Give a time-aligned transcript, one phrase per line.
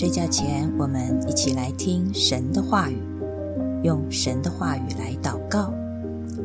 [0.00, 2.96] 睡觉前，我们一起来听神的话语，
[3.84, 5.74] 用神的话语来祷告，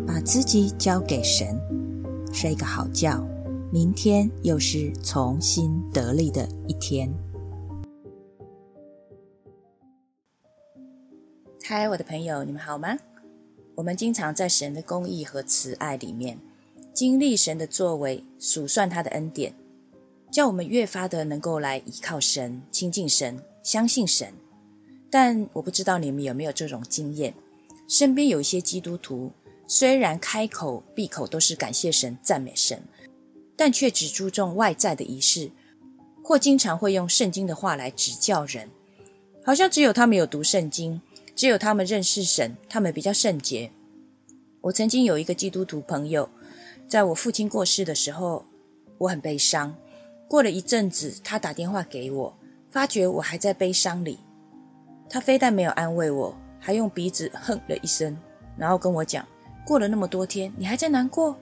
[0.05, 1.57] 把自己交给神，
[2.33, 3.25] 睡个好觉。
[3.71, 7.09] 明天又是重新得力的一天。
[11.63, 12.97] 嗨，我的朋友，你们好吗？
[13.75, 16.37] 我们经常在神的公义和慈爱里面
[16.91, 19.53] 经历神的作为，数算他的恩典。
[20.35, 24.33] 叫我们越发的能够来依靠神、亲近神、相信神。
[25.09, 27.33] 但我不知道你们有没有这种经验：
[27.87, 29.31] 身边有一些基督徒，
[29.65, 32.83] 虽然开口闭口都是感谢神、赞美神，
[33.55, 35.51] 但却只注重外在的仪式，
[36.21, 38.69] 或经常会用圣经的话来指教人，
[39.41, 41.01] 好像只有他们有读圣经，
[41.33, 43.71] 只有他们认识神，他们比较圣洁。
[44.59, 46.29] 我曾经有一个基督徒朋友，
[46.89, 48.45] 在我父亲过世的时候，
[48.97, 49.73] 我很悲伤。
[50.27, 52.37] 过了一阵子，他打电话给我，
[52.71, 54.19] 发觉我还在悲伤里。
[55.09, 58.17] 他非但没有安慰我，还用鼻子哼了一声，
[58.57, 59.25] 然后跟我讲
[59.65, 61.37] ：“过了那么多天，你还在难过？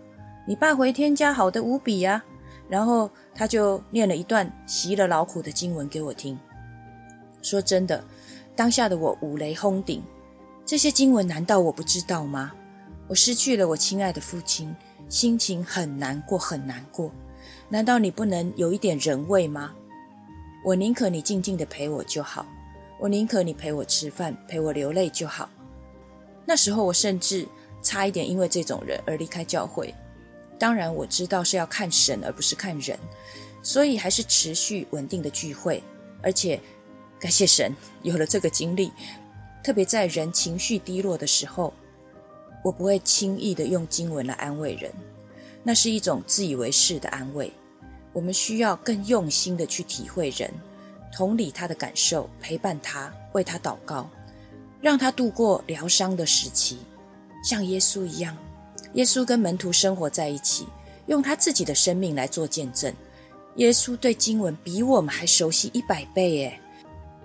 [0.46, 2.24] 你爸回天家好的无比呀。”
[2.70, 6.38] 然后他就念了一段习了劳苦的经文给我听。
[7.42, 8.04] 说真的，
[8.56, 10.04] 当下的我五雷轰顶。
[10.66, 12.54] 这些经文难道我不知道吗？
[13.08, 14.74] 我失去了我亲爱的父亲，
[15.10, 17.12] 心情很难过，很难过。
[17.70, 19.74] 难道你不能有一点人味吗？
[20.64, 22.46] 我宁可你静静的陪我就好，
[23.00, 25.50] 我宁可你陪我吃饭，陪我流泪就好。
[26.46, 27.48] 那时候我甚至
[27.82, 29.94] 差一点因为这种人而离开教会。
[30.60, 32.98] 当然我知道是要看神而不是看人，
[33.62, 35.84] 所以还是持续稳定的聚会。
[36.22, 36.58] 而且
[37.20, 38.92] 感谢神 有了这个经历，
[39.62, 41.74] 特别在人情绪低落的时候，
[42.64, 44.90] 我不会轻易的用经文来安慰人，
[45.64, 47.52] 那是一种自以为是的安慰。
[48.12, 50.52] 我们需要更用心的去体会人，
[51.12, 54.08] 同理他的感受，陪伴他，为他祷告，
[54.82, 56.78] 让他度过疗伤的时期，
[57.44, 58.38] 像耶稣一样。
[58.94, 60.68] 耶稣跟门徒生活在一起，
[61.08, 62.94] 用他自己的生命来做见证。
[63.56, 66.60] 耶稣对经文比我们还熟悉一百倍，耶，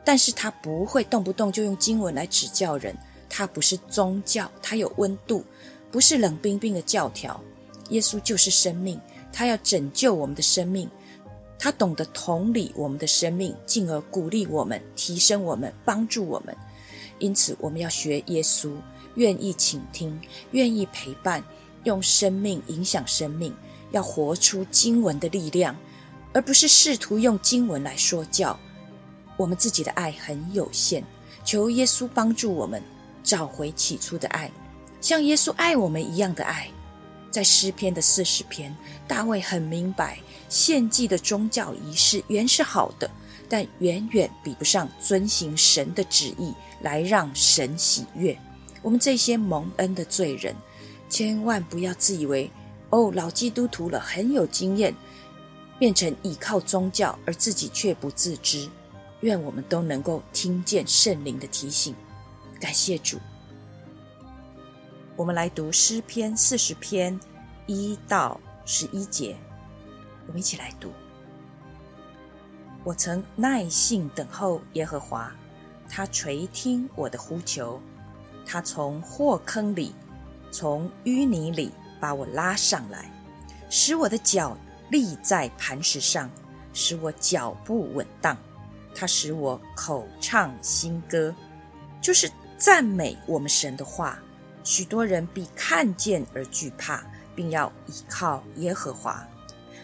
[0.05, 2.97] 但是他不会动不动就用经文来指教人。
[3.29, 5.45] 他不是宗教，他有温度，
[5.91, 7.39] 不是冷冰冰的教条。
[7.91, 9.01] 耶稣就是生命。
[9.31, 10.89] 他要拯救我们的生命，
[11.59, 16.57] 他懂得同理我们的生命，进而鼓励我们、提升我们、帮助我们。
[17.19, 18.73] 因此，我们要学耶稣，
[19.17, 20.19] 愿意倾听，
[20.53, 21.45] 愿意陪伴，
[21.85, 23.55] 用生命影响生命，
[23.91, 25.77] 要活出经文的力量，
[26.33, 28.59] 而不是试图用经文来说教。
[29.37, 31.05] 我们自己的爱很有限，
[31.45, 32.83] 求耶稣帮助我们
[33.23, 34.51] 找回起初的爱，
[35.03, 36.69] 像耶稣爱我们一样的爱。
[37.39, 38.77] 在诗篇的四十篇，
[39.07, 40.19] 大卫很明白，
[40.49, 43.09] 献祭的宗教仪式原是好的，
[43.49, 48.37] 但远远比不上遵行神的旨意来让神喜悦。
[48.83, 50.53] 我们这些蒙恩的罪人，
[51.09, 52.51] 千万不要自以为
[52.91, 54.93] 哦，老基督徒了，很有经验，
[55.79, 58.69] 变成倚靠宗教而自己却不自知。
[59.21, 61.95] 愿我们都能够听见圣灵的提醒，
[62.59, 63.17] 感谢主。
[65.19, 67.19] 我们来读诗篇四十篇
[67.67, 69.37] 一到十一节，
[70.29, 70.93] 我们一起来读。
[72.85, 75.33] 我曾耐心等候耶和华，
[75.89, 77.83] 他垂听我的呼求，
[78.47, 79.93] 他从祸坑里，
[80.53, 83.11] 从淤泥里把我拉上来，
[83.69, 84.57] 使我的脚
[84.89, 86.31] 立在磐石上，
[86.73, 88.39] 使我脚步稳当。
[88.95, 91.35] 他使我口唱新歌，
[92.01, 94.17] 就是赞美我们神的话。
[94.69, 97.03] 许多人必看见而惧怕，
[97.35, 99.27] 并要倚靠耶和华。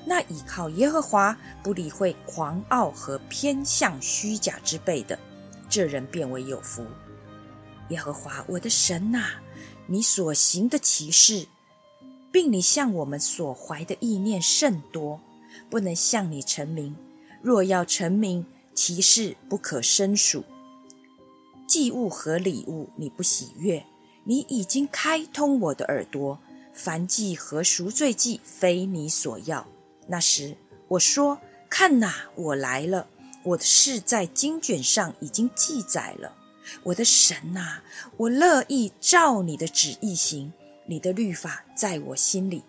[0.04, 5.18] 那倚靠耶和华，不理会狂傲和偏向虚假之辈的，
[5.70, 6.84] 这人变为有福。
[7.88, 9.36] 耶和华我的神呐，
[9.86, 11.46] 你所行的奇事，
[12.30, 15.18] 并你向我们所怀的意念甚多，
[15.70, 16.94] 不能向你成名。
[17.40, 18.44] 若要成名，
[18.74, 20.44] 其事不可胜数。
[21.66, 23.82] 祭物和礼物，你不喜悦。
[24.24, 26.38] 你已经开通我的耳朵，
[26.72, 29.66] 凡祭和赎罪祭非你所要。
[30.06, 30.56] 那时
[30.88, 31.38] 我说
[31.68, 33.06] ：“看哪，我来了。
[33.42, 36.34] 我的事在经卷上已经记载了。
[36.82, 37.82] 我的神呐，
[38.16, 40.52] 我乐意照你的旨意行。
[40.86, 42.62] 你的律法在我心里。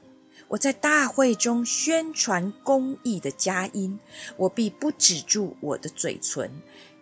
[0.50, 3.98] 我在大会中宣传公义的佳音，
[4.38, 6.52] 我必不止住我的嘴唇。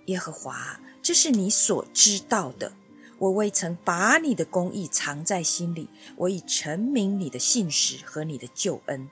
[0.06, 2.72] 耶和华，这是你所知道的。”
[3.20, 9.10] 我未曾把你的公义藏在心里，我已陈明你的信实和你的救恩。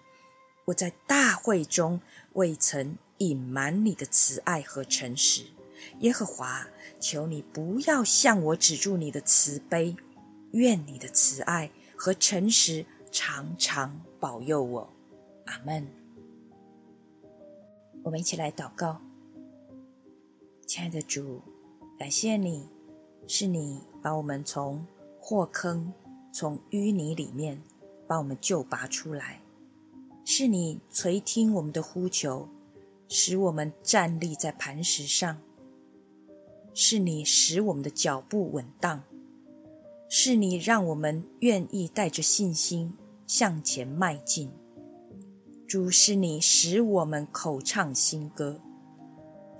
[0.66, 2.00] 我在大会中
[2.34, 5.46] 未曾隐瞒你的慈爱和诚实。
[6.00, 6.68] 耶和华，
[7.00, 9.96] 求你不要向我止住你的慈悲，
[10.52, 14.94] 愿你的慈爱和诚实常常保佑我。
[15.46, 15.88] 阿门。
[18.04, 19.02] 我们一起来祷告，
[20.68, 21.42] 亲爱的主，
[21.98, 22.68] 感谢你，
[23.28, 24.86] 是你把我们从
[25.20, 25.94] 祸坑、
[26.32, 27.62] 从淤泥里面
[28.08, 29.42] 把我们救拔出来，
[30.26, 32.48] 是你垂听我们的呼求。
[33.14, 35.38] 使我们站立在磐石上，
[36.74, 39.04] 是你使我们的脚步稳当，
[40.08, 42.94] 是你让我们愿意带着信心
[43.28, 44.50] 向前迈进。
[45.68, 48.62] 主是你使我们口唱新歌，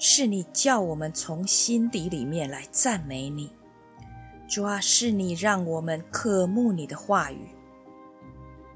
[0.04, 3.52] 是你叫我们从心底里面来赞美你。
[4.50, 7.50] 主啊，是你让我们渴慕你的话语，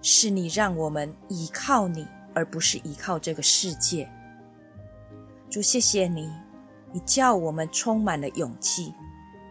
[0.04, 4.08] 是你让我们依靠你，而不是依靠这个世界。
[5.50, 6.32] 主，谢谢你，
[6.94, 8.94] 你叫我们充满了勇气，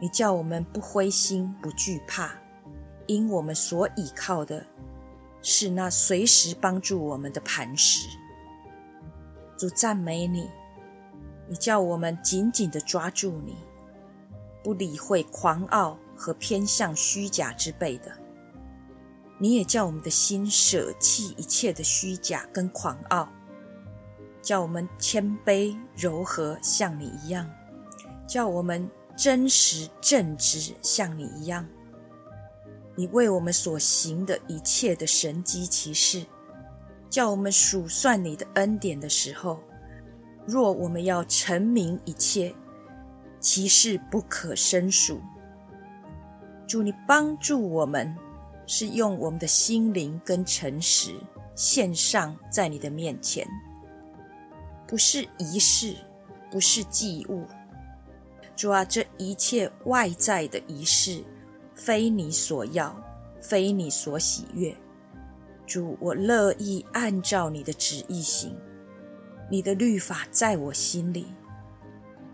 [0.01, 2.31] 你叫我们不灰心、不惧怕，
[3.09, 4.65] 因我们所倚靠的
[5.43, 8.09] 是那随时帮助我们的磐石。
[9.59, 10.49] 主，赞美你，
[11.49, 13.57] 你叫我们紧紧的抓住你，
[14.63, 18.13] 不理会狂傲和偏向虚假之辈的。
[19.39, 23.29] 你也叫我们的心舍弃一切的虚假跟狂傲。
[24.41, 27.47] 叫我们谦卑柔和，像你一样；
[28.29, 31.67] 叫我们真实正直，像你一样。
[32.95, 36.25] 你为我们所行的一切的神机骑士，
[37.09, 39.61] 叫我们数算你的恩典的时候，
[40.47, 42.55] 若我们要成名一切，
[43.41, 45.21] 其事不可胜数。
[46.67, 48.17] 祝你帮助我们，
[48.67, 51.15] 是用我们的心灵跟诚实
[51.55, 53.47] 献上在你的面前。
[54.87, 55.97] 不是仪式，
[56.51, 57.45] 不是祭物，
[58.55, 61.25] 主啊，这一切外在的仪式，
[61.75, 62.95] 非你所要，
[63.41, 64.75] 非你所喜悦。
[65.67, 68.55] 主，我乐意按照你的旨意行，
[69.51, 71.27] 你的律法在我心里，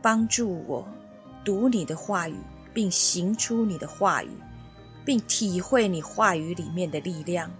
[0.00, 0.86] 帮助我
[1.44, 2.36] 读你的话语，
[2.72, 4.30] 并行出你的话语，
[5.04, 7.50] 并体会你话语里面的力量，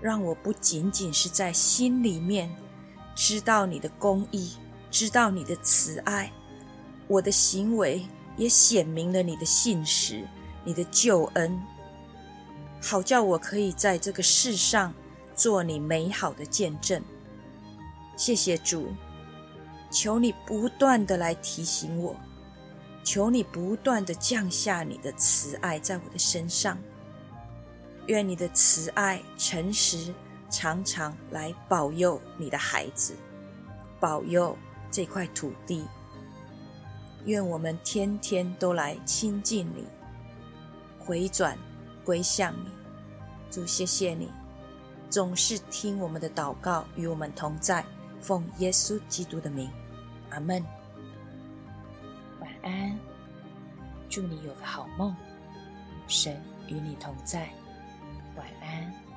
[0.00, 2.50] 让我不仅仅是在心里面。
[3.14, 4.52] 知道你的公义，
[4.90, 6.32] 知道你的慈爱，
[7.08, 8.06] 我的行为
[8.38, 10.26] 也显明了你的信实，
[10.64, 11.60] 你的救恩，
[12.80, 14.94] 好叫我可以在这个世上
[15.34, 17.02] 做你美好的见证。
[18.16, 18.92] 谢谢主，
[19.90, 22.16] 求你不断的来提醒我，
[23.04, 26.78] 求你不断的降下你的慈爱在我的身上，
[28.06, 30.12] 愿你的慈爱诚实。
[30.54, 33.16] 常常来保佑你的孩子，
[33.98, 34.54] 保佑
[34.90, 35.86] 这块土地。
[37.24, 39.86] 愿我们天天都来亲近你，
[40.98, 41.56] 回转
[42.04, 42.68] 归向你。
[43.50, 44.30] 主，谢谢你，
[45.08, 47.82] 总是听我们的祷告，与我们同在。
[48.22, 49.68] 奉耶稣基督的名，
[50.30, 50.64] 阿门。
[52.40, 52.96] 晚安，
[54.08, 55.14] 祝你有个好梦，
[56.06, 57.48] 神与你同在。
[58.36, 59.11] 晚安。